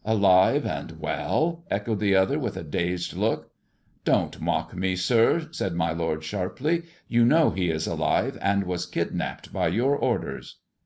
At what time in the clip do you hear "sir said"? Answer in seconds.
4.96-5.74